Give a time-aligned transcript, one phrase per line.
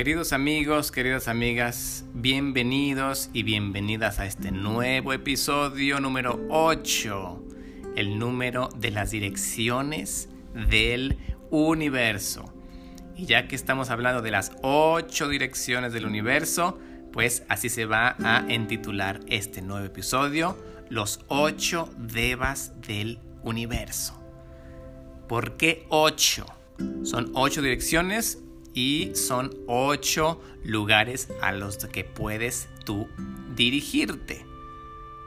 [0.00, 7.44] Queridos amigos, queridas amigas, bienvenidos y bienvenidas a este nuevo episodio número 8,
[7.96, 10.30] el número de las direcciones
[10.70, 11.18] del
[11.50, 12.50] universo.
[13.14, 16.78] Y ya que estamos hablando de las 8 direcciones del universo,
[17.12, 20.56] pues así se va a entitular este nuevo episodio,
[20.88, 24.18] los 8 devas del universo.
[25.28, 26.46] ¿Por qué 8?
[27.02, 28.38] Son 8 direcciones
[28.74, 33.08] y son ocho lugares a los que puedes tú
[33.54, 34.44] dirigirte.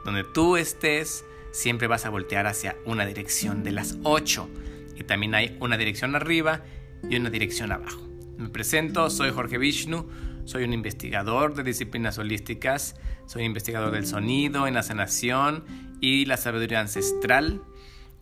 [0.04, 4.48] Donde tú estés, siempre vas a voltear hacia una dirección de las ocho.
[4.96, 6.62] Y también hay una dirección arriba
[7.08, 8.02] y una dirección abajo.
[8.36, 10.08] Me presento, soy Jorge Vishnu,
[10.44, 15.64] soy un investigador de disciplinas holísticas, soy investigador del sonido en la sanación
[16.00, 17.62] y la sabiduría ancestral.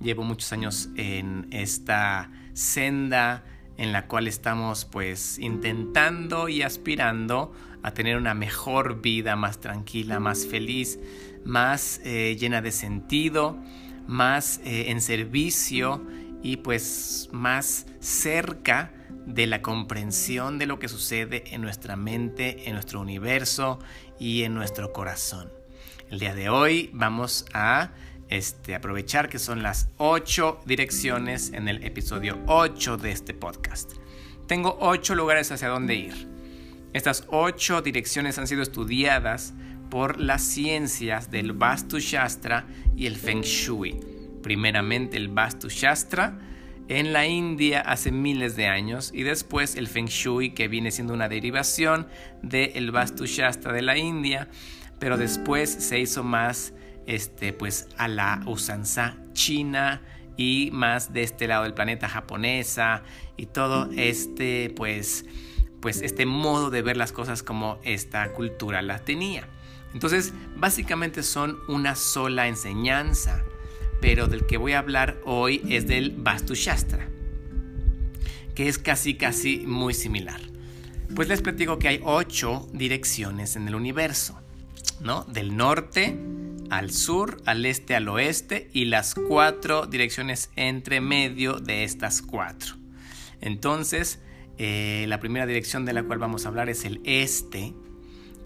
[0.00, 3.44] Llevo muchos años en esta senda
[3.76, 7.52] en la cual estamos pues intentando y aspirando
[7.82, 10.98] a tener una mejor vida más tranquila, más feliz,
[11.44, 13.58] más eh, llena de sentido,
[14.06, 16.06] más eh, en servicio
[16.42, 18.92] y pues más cerca
[19.26, 23.78] de la comprensión de lo que sucede en nuestra mente, en nuestro universo
[24.18, 25.52] y en nuestro corazón.
[26.10, 27.92] El día de hoy vamos a
[28.32, 33.92] este, aprovechar que son las 8 direcciones en el episodio 8 de este podcast.
[34.46, 36.28] Tengo 8 lugares hacia dónde ir.
[36.94, 39.52] Estas 8 direcciones han sido estudiadas
[39.90, 42.66] por las ciencias del Vastu Shastra
[42.96, 44.00] y el Feng Shui.
[44.42, 46.38] Primeramente el Vastu Shastra
[46.88, 51.12] en la India hace miles de años y después el Feng Shui que viene siendo
[51.12, 52.06] una derivación
[52.40, 54.48] del Vastu Shastra de la India,
[54.98, 56.72] pero después se hizo más
[57.06, 60.02] este, pues a la usanza china
[60.36, 63.02] y más de este lado del planeta japonesa
[63.36, 65.24] y todo este pues
[65.80, 69.48] pues este modo de ver las cosas como esta cultura la tenía.
[69.92, 73.42] Entonces, básicamente son una sola enseñanza,
[74.00, 77.08] pero del que voy a hablar hoy es del Vastu Shastra,
[78.54, 80.40] que es casi casi muy similar.
[81.16, 84.40] Pues les platico que hay ocho direcciones en el universo,
[85.00, 85.24] ¿no?
[85.24, 86.16] Del norte
[86.72, 92.76] al sur, al este, al oeste y las cuatro direcciones entre medio de estas cuatro.
[93.42, 94.20] Entonces,
[94.56, 97.74] eh, la primera dirección de la cual vamos a hablar es el este,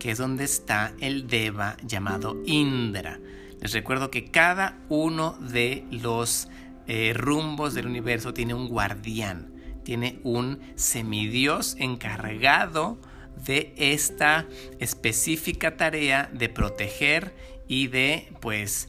[0.01, 3.21] que es donde está el Deva llamado Indra.
[3.61, 6.49] Les recuerdo que cada uno de los
[6.89, 9.55] eh, rumbos del universo tiene un guardián,
[9.85, 12.99] tiene un semidios encargado
[13.47, 14.49] de esta
[14.81, 18.89] específica tarea de proteger y de pues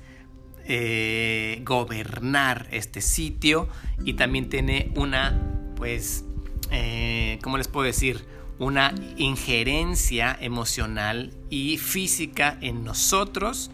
[0.65, 3.69] eh, gobernar este sitio
[4.03, 5.41] y también tiene una
[5.75, 6.25] pues
[6.71, 8.25] eh, ¿cómo les puedo decir?
[8.59, 13.71] una injerencia emocional y física en nosotros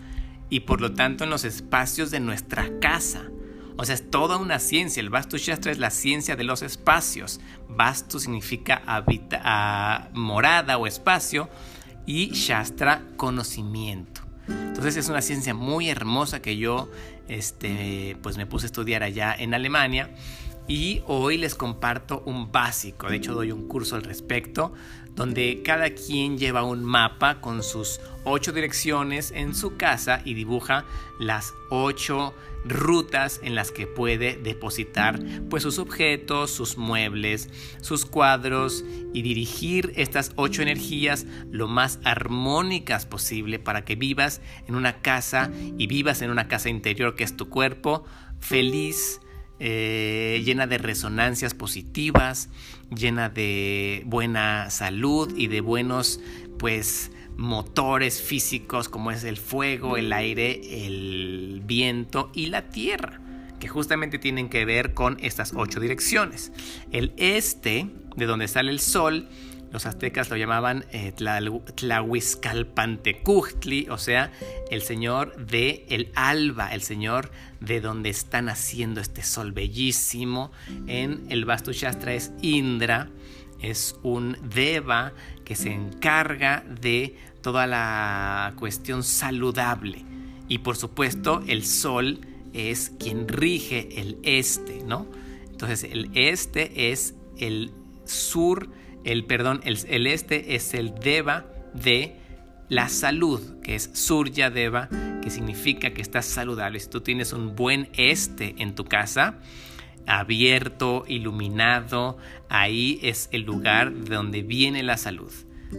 [0.50, 3.30] y por lo tanto en los espacios de nuestra casa.
[3.76, 5.02] O sea, es toda una ciencia.
[5.02, 7.40] El Vastu Shastra es la ciencia de los espacios.
[7.70, 11.50] Vastu significa habita, morada o espacio
[12.06, 14.23] y Shastra conocimiento.
[14.48, 16.90] Entonces es una ciencia muy hermosa que yo
[17.28, 20.10] este, pues me puse a estudiar allá en Alemania.
[20.68, 24.74] Y hoy les comparto un básico, de hecho doy un curso al respecto,
[25.16, 30.86] donde cada quien lleva un mapa con sus ocho direcciones en su casa y dibuja
[31.20, 32.34] las ocho
[32.66, 35.20] rutas en las que puede depositar
[35.50, 37.50] pues sus objetos, sus muebles,
[37.82, 44.76] sus cuadros y dirigir estas ocho energías lo más armónicas posible para que vivas en
[44.76, 48.06] una casa y vivas en una casa interior que es tu cuerpo
[48.40, 49.20] feliz,
[49.66, 52.50] eh, llena de resonancias positivas,
[52.94, 56.20] llena de buena salud y de buenos
[56.60, 63.22] pues motores físicos como es el fuego, el aire, el viento y la tierra,
[63.62, 66.52] que justamente tienen que ver con estas ocho direcciones.
[66.92, 67.88] El este,
[68.18, 69.30] de donde sale el sol,
[69.74, 71.12] los aztecas lo llamaban eh,
[71.76, 74.32] Tlahuizcalpantecujtli, o sea,
[74.70, 80.52] el señor de el alba, el señor de donde está naciendo este sol bellísimo.
[80.86, 83.10] En el Vastu Shastra es Indra,
[83.62, 90.06] es un deva que se encarga de toda la cuestión saludable.
[90.50, 92.20] Y por supuesto, el sol
[92.54, 95.08] es quien rige el este, ¿no?
[95.50, 97.72] Entonces, el este es el
[98.06, 98.70] sur
[99.04, 102.16] el perdón, el, este es el deva de
[102.70, 104.90] la salud, que es surya deva,
[105.22, 106.80] que significa que estás saludable.
[106.80, 109.40] Si tú tienes un buen este en tu casa,
[110.08, 112.18] abierto, iluminado,
[112.50, 115.32] ahí es el lugar de donde viene la salud.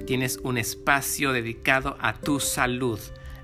[0.07, 2.99] Tienes un espacio dedicado a tu salud,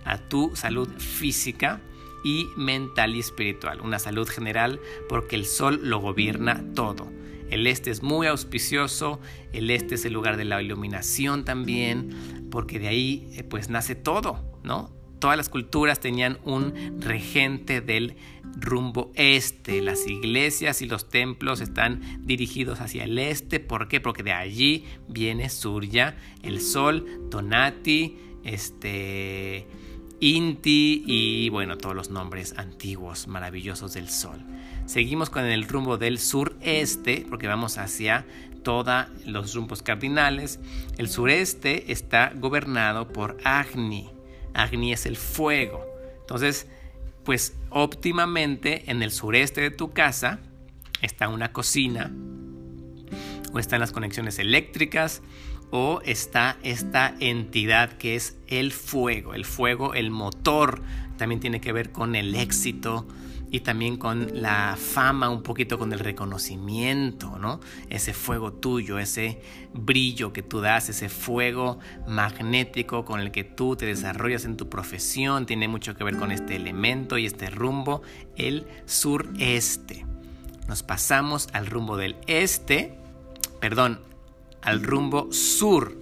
[0.04, 1.80] a tu salud física
[2.24, 7.10] y mental y espiritual, una salud general porque el sol lo gobierna todo.
[7.50, 9.20] El este es muy auspicioso,
[9.52, 13.94] el este es el lugar de la iluminación también, porque de ahí eh, pues nace
[13.94, 14.90] todo, ¿no?
[15.18, 18.16] Todas las culturas tenían un regente del
[18.56, 19.82] rumbo este.
[19.82, 23.60] Las iglesias y los templos están dirigidos hacia el este.
[23.60, 24.00] ¿Por qué?
[24.00, 29.66] Porque de allí viene Surya, el sol, Tonati, este,
[30.20, 34.38] Inti y bueno, todos los nombres antiguos maravillosos del sol.
[34.86, 38.26] Seguimos con el rumbo del sureste, porque vamos hacia
[38.62, 40.60] todos los rumbos cardinales.
[40.98, 44.10] El sureste está gobernado por Agni.
[44.52, 45.86] Agni es el fuego.
[46.20, 46.66] Entonces,
[47.24, 50.40] pues óptimamente en el sureste de tu casa
[51.00, 52.10] está una cocina
[53.52, 55.22] o están las conexiones eléctricas
[55.70, 59.34] o está esta entidad que es el fuego.
[59.34, 60.82] El fuego, el motor,
[61.16, 63.06] también tiene que ver con el éxito,
[63.50, 67.60] y también con la fama, un poquito con el reconocimiento, ¿no?
[67.88, 69.40] Ese fuego tuyo, ese
[69.74, 74.68] brillo que tú das, ese fuego magnético con el que tú te desarrollas en tu
[74.68, 78.02] profesión, tiene mucho que ver con este elemento y este rumbo,
[78.36, 80.06] el sureste.
[80.68, 82.94] Nos pasamos al rumbo del este,
[83.60, 84.00] perdón,
[84.62, 85.96] al rumbo sur,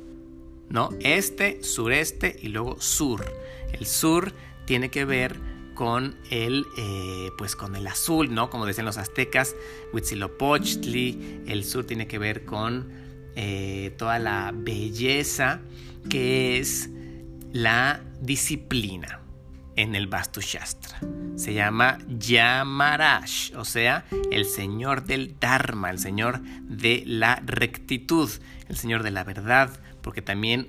[0.69, 0.91] ¿no?
[1.01, 3.25] Este, sureste y luego sur.
[3.73, 4.33] El sur
[4.65, 5.37] tiene que ver
[5.75, 8.51] con el, eh, pues con el azul, ¿no?
[8.51, 9.55] Como decían los aztecas,
[9.93, 12.91] Huitzilopochtli, el sur tiene que ver con
[13.37, 15.61] eh, toda la belleza
[16.09, 16.91] que es
[17.53, 19.23] la disciplina
[19.79, 20.99] en el Vastu Shastra.
[21.37, 28.29] Se llama Yamarash, o sea, el señor del Dharma, el señor de la rectitud,
[28.69, 29.71] el señor de la verdad,
[30.03, 30.67] porque también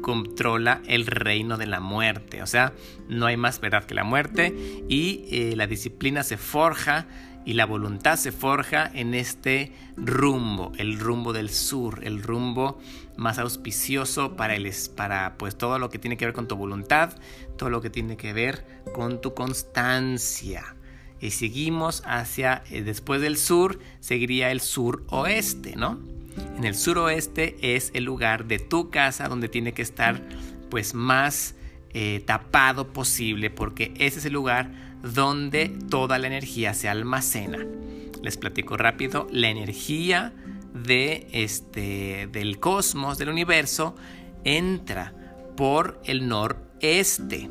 [0.00, 2.40] controla el reino de la muerte.
[2.40, 2.72] O sea,
[3.08, 4.54] no hay más verdad que la muerte
[4.88, 7.06] y eh, la disciplina se forja
[7.44, 12.78] y la voluntad se forja en este rumbo, el rumbo del sur, el rumbo
[13.16, 17.14] más auspicioso para, el, para pues, todo lo que tiene que ver con tu voluntad,
[17.56, 20.76] todo lo que tiene que ver con tu constancia.
[21.20, 26.00] Y seguimos hacia, eh, después del sur, seguiría el sur oeste, ¿no?
[26.56, 30.22] En el suroeste es el lugar de tu casa donde tiene que estar
[30.70, 31.54] pues más
[31.92, 34.70] eh, tapado posible porque ese es el lugar
[35.02, 37.58] donde toda la energía se almacena.
[38.22, 40.32] Les platico rápido, la energía
[40.74, 43.96] de este, del cosmos, del universo,
[44.44, 45.12] entra
[45.56, 47.50] por el noreste.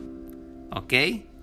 [0.71, 0.93] ¿Ok?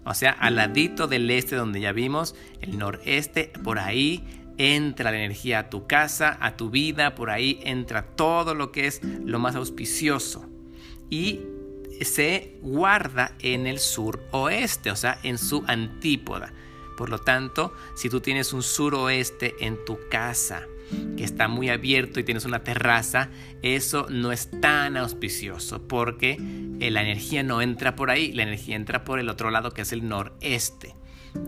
[0.05, 4.25] O sea, al ladito del este donde ya vimos, el noreste, por ahí
[4.56, 8.87] entra la energía a tu casa, a tu vida, por ahí entra todo lo que
[8.87, 10.46] es lo más auspicioso.
[11.11, 11.40] Y
[12.05, 16.53] se guarda en el suroeste, o sea, en su antípoda.
[16.97, 20.67] Por lo tanto, si tú tienes un suroeste en tu casa
[21.17, 23.29] que está muy abierto y tienes una terraza,
[23.62, 26.39] eso no es tan auspicioso porque
[26.81, 29.93] la energía no entra por ahí, la energía entra por el otro lado que es
[29.93, 30.95] el noreste.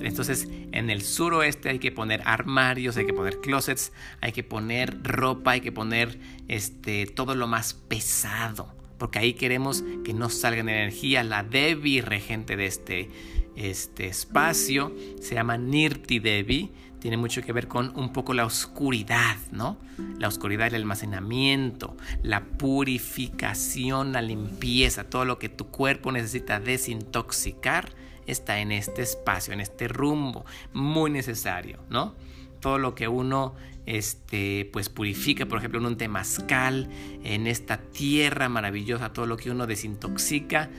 [0.01, 5.03] Entonces, en el suroeste hay que poner armarios, hay que poner closets, hay que poner
[5.03, 10.61] ropa, hay que poner este, todo lo más pesado, porque ahí queremos que no salga
[10.61, 11.25] energía.
[11.25, 13.11] La Devi regente de este,
[13.57, 19.39] este espacio se llama Nirti Devi, tiene mucho que ver con un poco la oscuridad,
[19.53, 19.79] ¿no?
[20.19, 27.95] La oscuridad, el almacenamiento, la purificación, la limpieza, todo lo que tu cuerpo necesita desintoxicar
[28.27, 32.15] está en este espacio, en este rumbo, muy necesario, ¿no?
[32.61, 33.55] Todo lo que uno
[33.91, 36.89] este, pues purifica, por ejemplo, en un temazcal,
[37.25, 40.71] en esta tierra maravillosa, todo lo que uno desintoxica,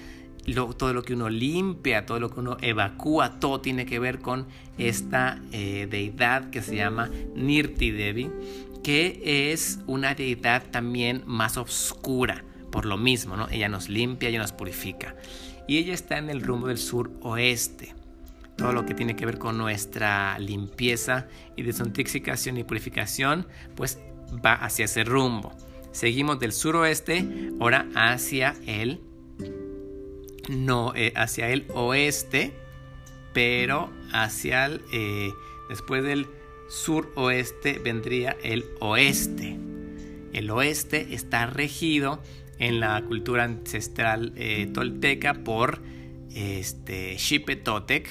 [0.77, 4.48] todo lo que uno limpia, todo lo que uno evacúa, todo tiene que ver con
[4.77, 8.30] esta eh, deidad que se llama Nirti Devi,
[8.82, 13.50] que es una deidad también más oscura, por lo mismo, ¿no?
[13.50, 15.15] Ella nos limpia, ella nos purifica
[15.68, 17.94] y ella está en el rumbo del sur oeste.
[18.62, 23.98] Todo lo que tiene que ver con nuestra limpieza y desintoxicación y purificación, pues
[24.46, 25.51] va hacia ese rumbo.
[25.91, 27.27] Seguimos del suroeste,
[27.60, 29.01] ahora hacia el
[30.48, 32.53] no eh, hacia el oeste,
[33.34, 35.32] pero hacia el eh,
[35.68, 36.27] después del
[36.70, 39.58] suroeste vendría el oeste.
[40.34, 42.22] El oeste está regido
[42.60, 45.82] en la cultura ancestral eh, tolteca por
[46.36, 48.08] este, Xipe Totec,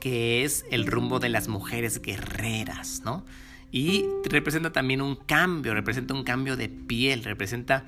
[0.00, 3.24] que es el rumbo de las mujeres guerreras, ¿no?
[3.70, 7.84] Y representa también un cambio, representa un cambio de piel, representa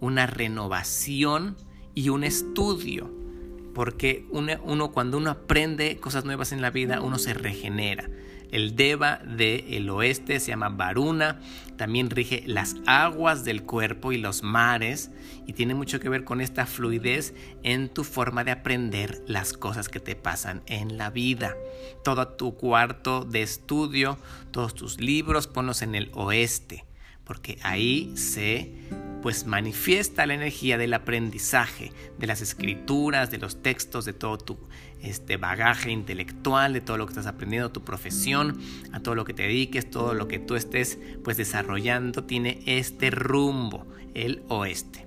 [0.00, 1.56] una renovación
[1.94, 3.19] y un estudio.
[3.74, 8.08] Porque uno, cuando uno aprende cosas nuevas en la vida, uno se regenera.
[8.50, 11.40] El Deva del oeste se llama Varuna,
[11.76, 15.12] también rige las aguas del cuerpo y los mares
[15.46, 19.88] y tiene mucho que ver con esta fluidez en tu forma de aprender las cosas
[19.88, 21.56] que te pasan en la vida.
[22.02, 24.18] Todo tu cuarto de estudio,
[24.50, 26.84] todos tus libros, ponlos en el oeste,
[27.24, 28.72] porque ahí se
[29.22, 34.58] pues manifiesta la energía del aprendizaje, de las escrituras, de los textos, de todo tu
[35.02, 38.58] este bagaje intelectual, de todo lo que estás aprendiendo, tu profesión,
[38.92, 43.10] a todo lo que te dediques, todo lo que tú estés pues desarrollando, tiene este
[43.10, 45.06] rumbo, el oeste.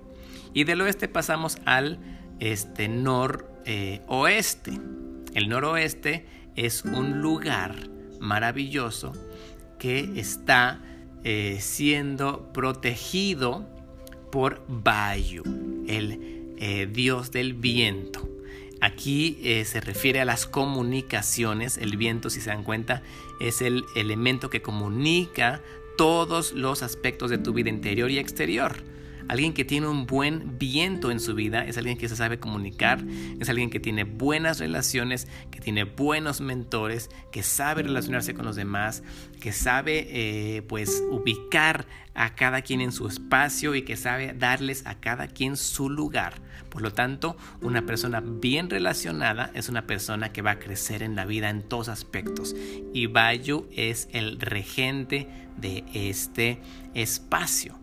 [0.52, 1.98] Y del oeste pasamos al
[2.40, 4.72] este noroeste.
[5.34, 7.74] el noroeste es un lugar
[8.20, 9.12] maravilloso
[9.78, 10.80] que está
[11.24, 13.66] eh, siendo protegido
[14.30, 15.42] por Bayu,
[15.88, 18.28] el eh, dios del viento.
[18.80, 21.78] Aquí eh, se refiere a las comunicaciones.
[21.78, 23.02] El viento, si se dan cuenta,
[23.40, 25.62] es el elemento que comunica
[25.96, 28.82] todos los aspectos de tu vida interior y exterior.
[29.28, 33.02] Alguien que tiene un buen viento en su vida es alguien que se sabe comunicar,
[33.40, 38.56] es alguien que tiene buenas relaciones, que tiene buenos mentores, que sabe relacionarse con los
[38.56, 39.02] demás,
[39.40, 44.86] que sabe eh, pues ubicar a cada quien en su espacio y que sabe darles
[44.86, 46.34] a cada quien su lugar.
[46.68, 51.16] Por lo tanto, una persona bien relacionada es una persona que va a crecer en
[51.16, 52.54] la vida en todos aspectos.
[52.92, 56.60] Y Bayu es el regente de este
[56.94, 57.78] espacio.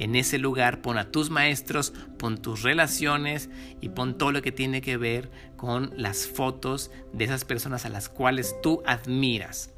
[0.00, 3.50] En ese lugar pon a tus maestros, pon tus relaciones
[3.82, 7.90] y pon todo lo que tiene que ver con las fotos de esas personas a
[7.90, 9.70] las cuales tú admiras.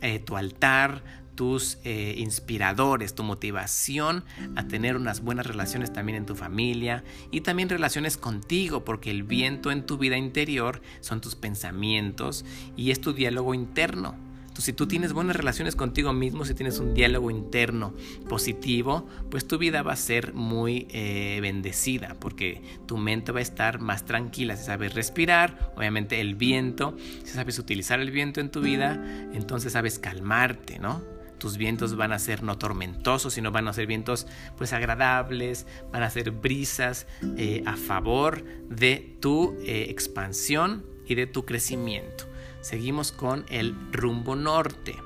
[0.00, 1.02] Eh, tu altar,
[1.34, 4.24] tus eh, inspiradores, tu motivación
[4.56, 9.22] a tener unas buenas relaciones también en tu familia y también relaciones contigo, porque el
[9.22, 14.27] viento en tu vida interior son tus pensamientos y es tu diálogo interno
[14.62, 17.94] si tú tienes buenas relaciones contigo mismo, si tienes un diálogo interno
[18.28, 23.42] positivo, pues tu vida va a ser muy eh, bendecida porque tu mente va a
[23.42, 24.56] estar más tranquila.
[24.56, 29.72] Si sabes respirar, obviamente el viento, si sabes utilizar el viento en tu vida, entonces
[29.72, 31.02] sabes calmarte, ¿no?
[31.38, 36.02] tus vientos van a ser no tormentosos, sino van a ser vientos pues agradables, van
[36.02, 42.27] a ser brisas eh, a favor de tu eh, expansión y de tu crecimiento
[42.60, 44.96] seguimos con el rumbo norte.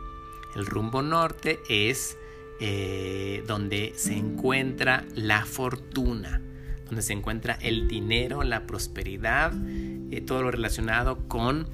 [0.54, 2.18] El rumbo norte es
[2.60, 6.40] eh, donde se encuentra la fortuna,
[6.86, 9.52] donde se encuentra el dinero, la prosperidad,
[10.10, 11.68] eh, todo lo relacionado con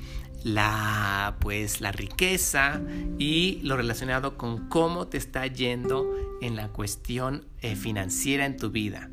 [0.44, 2.80] la pues la riqueza
[3.18, 8.70] y lo relacionado con cómo te está yendo en la cuestión eh, financiera en tu
[8.70, 9.10] vida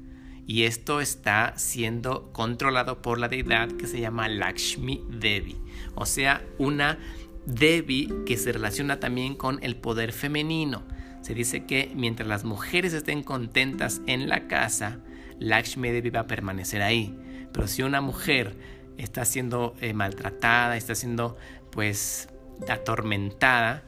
[0.48, 5.58] y esto está siendo controlado por la deidad que se llama Lakshmi Devi,
[5.96, 7.00] o sea, una
[7.46, 10.84] Devi que se relaciona también con el poder femenino.
[11.22, 15.00] Se dice que mientras las mujeres estén contentas en la casa,
[15.40, 17.16] Lakshmi Devi va a permanecer ahí.
[17.52, 18.56] Pero si una mujer
[18.98, 21.38] está siendo eh, maltratada, está siendo
[21.72, 22.30] pues
[22.68, 23.84] atormentada,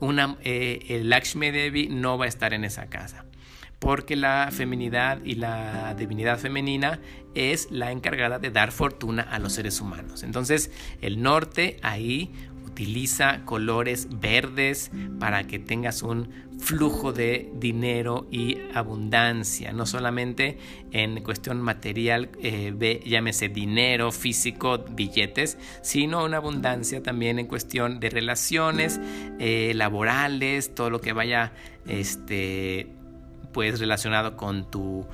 [0.00, 3.25] una, eh, el Lakshmi Devi no va a estar en esa casa
[3.78, 7.00] porque la feminidad y la divinidad femenina
[7.34, 10.22] es la encargada de dar fortuna a los seres humanos.
[10.22, 10.70] Entonces,
[11.02, 12.30] el norte ahí
[12.76, 16.28] utiliza colores verdes para que tengas un
[16.58, 20.58] flujo de dinero y abundancia, no solamente
[20.92, 28.10] en cuestión material, eh, llámese dinero físico, billetes, sino una abundancia también en cuestión de
[28.10, 29.00] relaciones
[29.38, 31.52] eh, laborales, todo lo que vaya
[31.86, 32.88] este,
[33.56, 35.06] pues relacionado con tu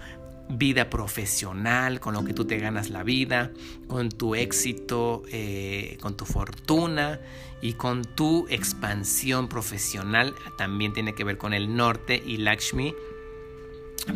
[0.48, 3.52] vida profesional, con lo que tú te ganas la vida,
[3.86, 7.20] con tu éxito, eh, con tu fortuna
[7.60, 10.34] y con tu expansión profesional.
[10.58, 12.96] También tiene que ver con el norte y Lakshmi,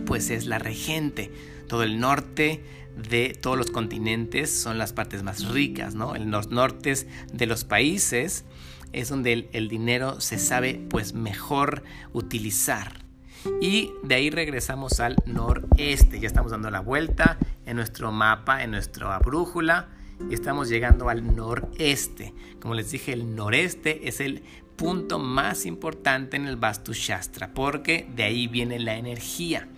[0.07, 1.31] pues es la regente.
[1.69, 2.65] Todo el norte
[2.97, 6.17] de todos los continentes son las partes más ricas, ¿no?
[6.17, 8.45] El los nortes de los países
[8.93, 13.06] es donde el, el dinero se sabe pues mejor utilizar.
[13.61, 16.21] Y de ahí regresamos al noreste.
[16.21, 19.89] Ya estamos dando la vuelta en nuestro mapa, en nuestra brújula.
[20.31, 22.33] Y estamos llegando al noreste.
[22.61, 24.43] Como les dije, el noreste es el
[24.77, 29.69] punto más importante en el Vastu Shastra porque de ahí viene la energía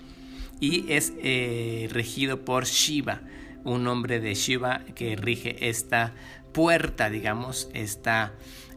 [0.60, 3.22] y es eh, regido por Shiva,
[3.64, 6.14] un hombre de Shiva que rige esta
[6.52, 8.34] puerta, digamos, esta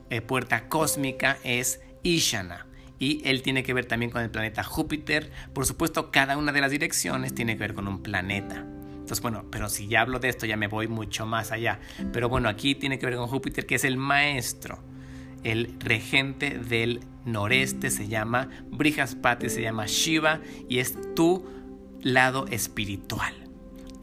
[0.09, 2.67] eh, puerta cósmica es Ishana.
[3.01, 5.31] Y él tiene que ver también con el planeta Júpiter.
[5.53, 8.57] Por supuesto, cada una de las direcciones tiene que ver con un planeta.
[8.57, 11.79] Entonces, bueno, pero si ya hablo de esto ya me voy mucho más allá.
[12.13, 14.77] Pero bueno, aquí tiene que ver con Júpiter, que es el maestro.
[15.43, 20.39] El regente del noreste se llama Brihaspati, se llama Shiva
[20.69, 21.43] y es tu
[22.03, 23.33] lado espiritual.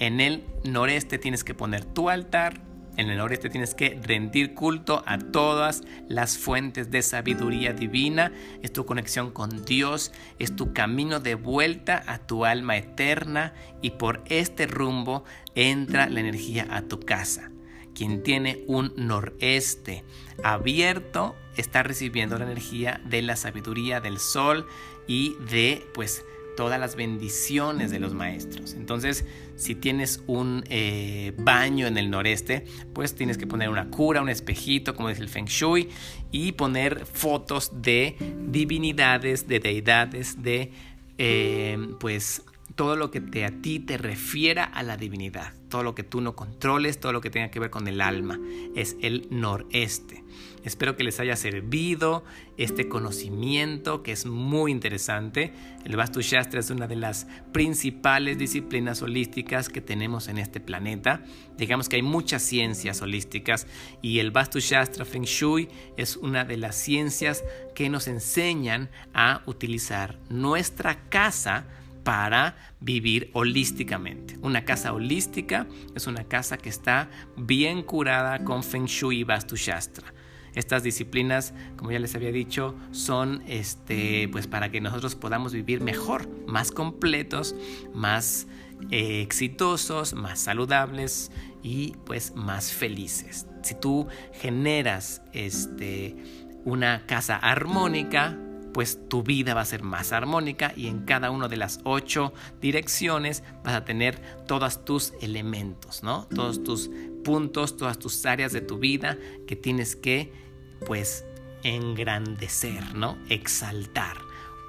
[0.00, 2.60] En el noreste tienes que poner tu altar,
[2.98, 8.32] en el noreste tienes que rendir culto a todas las fuentes de sabiduría divina.
[8.60, 13.90] Es tu conexión con Dios, es tu camino de vuelta a tu alma eterna y
[13.90, 15.24] por este rumbo
[15.54, 17.52] entra la energía a tu casa.
[17.94, 20.04] Quien tiene un noreste
[20.42, 24.66] abierto está recibiendo la energía de la sabiduría del sol
[25.06, 26.24] y de pues
[26.58, 28.74] todas las bendiciones de los maestros.
[28.74, 29.24] Entonces,
[29.54, 34.28] si tienes un eh, baño en el noreste, pues tienes que poner una cura, un
[34.28, 35.88] espejito, como dice el Feng Shui,
[36.32, 38.16] y poner fotos de
[38.48, 40.72] divinidades, de deidades, de
[41.16, 42.42] eh, pues
[42.74, 46.20] todo lo que te, a ti te refiera a la divinidad, todo lo que tú
[46.20, 48.40] no controles, todo lo que tenga que ver con el alma,
[48.74, 50.24] es el noreste.
[50.64, 52.24] Espero que les haya servido
[52.56, 55.52] este conocimiento que es muy interesante.
[55.84, 61.22] El Vastu Shastra es una de las principales disciplinas holísticas que tenemos en este planeta.
[61.56, 63.66] Digamos que hay muchas ciencias holísticas
[64.02, 69.42] y el Vastu Shastra Feng Shui es una de las ciencias que nos enseñan a
[69.46, 71.66] utilizar nuestra casa
[72.04, 74.38] para vivir holísticamente.
[74.40, 79.56] Una casa holística es una casa que está bien curada con Feng Shui y Vastu
[79.56, 80.14] Shastra.
[80.58, 85.80] Estas disciplinas, como ya les había dicho, son este, pues para que nosotros podamos vivir
[85.80, 87.54] mejor, más completos,
[87.94, 88.48] más
[88.90, 91.30] eh, exitosos, más saludables
[91.62, 93.46] y pues más felices.
[93.62, 96.16] Si tú generas este,
[96.64, 98.36] una casa armónica,
[98.74, 102.32] pues tu vida va a ser más armónica y en cada una de las ocho
[102.60, 106.26] direcciones vas a tener todos tus elementos, ¿no?
[106.34, 106.90] Todos tus
[107.24, 110.47] puntos, todas tus áreas de tu vida que tienes que,
[110.86, 111.24] pues,
[111.62, 113.18] engrandecer, ¿no?
[113.28, 114.27] Exaltar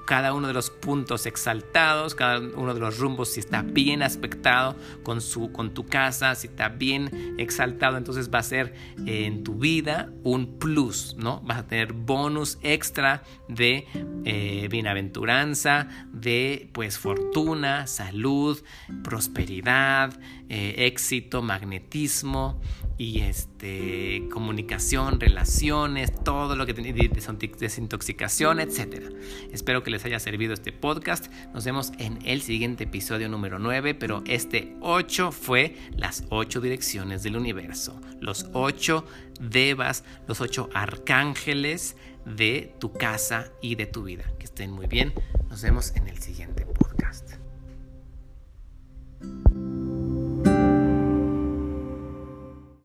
[0.10, 4.76] cada uno de los puntos exaltados, cada uno de los rumbos, si está bien aspectado
[5.04, 8.74] con, su, con tu casa, si está bien exaltado, entonces va a ser
[9.06, 11.42] en tu vida un plus, ¿no?
[11.42, 13.86] Vas a tener bonus extra de
[14.26, 18.60] eh, bienaventuranza, de pues fortuna, salud,
[19.04, 20.20] prosperidad,
[20.50, 22.60] eh, éxito, magnetismo,
[23.00, 29.14] y este, comunicación, relaciones, todo lo que tiene desintoxicación, etc.
[29.54, 31.32] Espero que haya servido este podcast.
[31.54, 37.24] Nos vemos en el siguiente episodio número 9, pero este 8 fue las 8 direcciones
[37.24, 39.06] del universo, los 8
[39.40, 44.26] devas, los 8 arcángeles de tu casa y de tu vida.
[44.38, 45.14] Que estén muy bien.
[45.50, 47.34] Nos vemos en el siguiente podcast.